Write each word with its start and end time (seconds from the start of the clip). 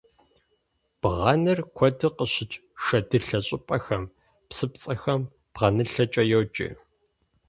Бгъэныр 1.01 1.59
куэду 1.75 2.09
къыщыкӏ 2.17 2.57
шэдылъэ 2.83 3.39
щӏыпӏэхэм, 3.47 4.03
псыпцӏэхэм 4.47 5.21
бгъэнылъэкӏэ 5.53 6.23
йоджэ. 6.31 6.69